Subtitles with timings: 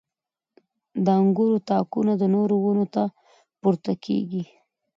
[1.05, 3.03] •د انګورو تاکونه د نورو ونو ته
[3.59, 4.43] پورته کېږي.